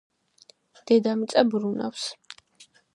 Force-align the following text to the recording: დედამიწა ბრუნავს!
დედამიწა 0.93 1.45
ბრუნავს! 1.53 2.11